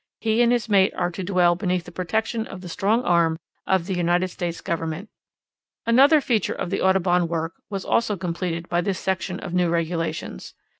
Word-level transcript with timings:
He 0.19 0.41
and 0.41 0.51
his 0.51 0.67
mate 0.67 0.91
are 0.95 1.11
to 1.11 1.23
dwell 1.23 1.53
beneath 1.53 1.83
the 1.83 1.91
protection 1.91 2.47
of 2.47 2.61
the 2.61 2.69
strong 2.69 3.03
arm 3.03 3.37
of 3.67 3.85
the 3.85 3.93
United 3.93 4.29
States 4.29 4.59
Government. 4.59 5.09
Another 5.85 6.19
feature 6.21 6.55
of 6.55 6.71
the 6.71 6.81
Audubon 6.81 7.27
work 7.27 7.53
was 7.69 7.85
also 7.85 8.17
completed 8.17 8.67
by 8.67 8.81
this 8.81 8.97
section 8.97 9.39
of 9.39 9.51
the 9.51 9.57
new 9.57 9.69
regulations. 9.69 10.55